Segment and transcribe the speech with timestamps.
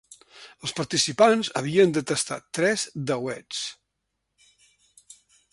[0.67, 3.63] Els participants havien de tastar tres dauets.